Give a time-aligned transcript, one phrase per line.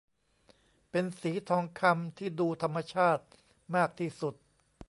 [0.91, 3.23] เป็นสีทองคำที่ดูธรรมชาติ
[3.75, 4.35] มากที่สุด